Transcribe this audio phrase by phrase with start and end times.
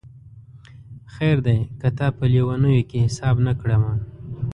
[1.13, 3.93] خیر دی که تا په لېونیو کي حساب نه کړمه